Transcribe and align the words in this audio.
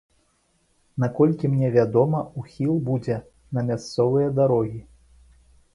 Наколькі 1.03 1.51
мне 1.53 1.69
вядома, 1.77 2.23
ухіл 2.43 2.73
будзе 2.89 3.19
на 3.57 3.69
мясцовыя 3.69 4.27
дарогі. 4.41 4.81